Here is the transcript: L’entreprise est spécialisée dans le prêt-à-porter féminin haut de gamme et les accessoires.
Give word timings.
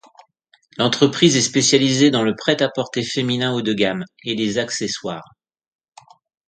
L’entreprise 0.79 1.35
est 1.37 1.41
spécialisée 1.41 2.09
dans 2.09 2.23
le 2.23 2.33
prêt-à-porter 2.35 3.03
féminin 3.03 3.53
haut 3.53 3.61
de 3.61 3.71
gamme 3.75 4.03
et 4.25 4.33
les 4.33 4.57
accessoires. 4.57 5.35